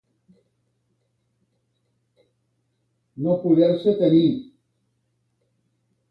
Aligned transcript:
No 3.25 3.35
poder-se 3.43 3.93
tenir. 3.99 4.23